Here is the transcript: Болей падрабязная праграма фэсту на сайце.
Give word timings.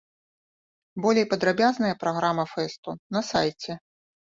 Болей 1.03 1.27
падрабязная 1.35 1.95
праграма 2.03 2.49
фэсту 2.57 3.01
на 3.19 3.29
сайце. 3.33 3.83